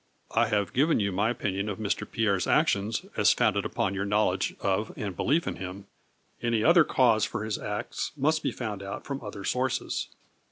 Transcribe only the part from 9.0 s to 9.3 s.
from